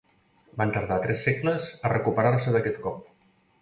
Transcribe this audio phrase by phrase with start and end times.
[0.61, 3.09] Van tardar tres segles a recuperar-se d'aquest cop.